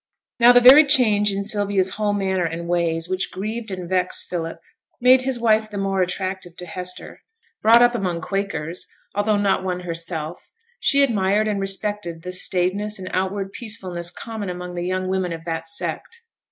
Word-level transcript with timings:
Now 0.39 0.51
the 0.51 0.59
very 0.61 0.83
change 0.87 1.31
in 1.31 1.43
Sylvia's 1.43 1.91
whole 1.91 2.13
manner 2.13 2.43
and 2.43 2.67
ways, 2.67 3.07
which 3.07 3.31
grieved 3.31 3.69
and 3.69 3.87
vexed 3.87 4.25
Philip, 4.27 4.59
made 4.99 5.21
his 5.21 5.37
wife 5.37 5.69
the 5.69 5.77
more 5.77 6.01
attractive 6.01 6.57
to 6.57 6.65
Hester. 6.65 7.21
Brought 7.61 7.83
up 7.83 7.93
among 7.93 8.21
Quakers, 8.21 8.87
although 9.13 9.37
not 9.37 9.63
one 9.63 9.81
herself, 9.81 10.49
she 10.79 11.03
admired 11.03 11.47
and 11.47 11.59
respected 11.61 12.23
the 12.23 12.31
staidness 12.31 12.97
and 12.97 13.09
outward 13.13 13.53
peacefulness 13.53 14.09
common 14.09 14.49
amongst 14.49 14.77
the 14.77 14.87
young 14.87 15.07
women 15.07 15.33
of 15.33 15.45
that 15.45 15.67
sect. 15.67 16.23